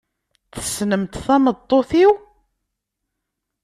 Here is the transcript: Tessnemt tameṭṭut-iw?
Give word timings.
Tessnemt 0.53 1.17
tameṭṭut-iw? 1.25 2.11